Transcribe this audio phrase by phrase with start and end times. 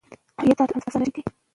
[0.47, 1.21] یاد ساتل اسانه شوي دي.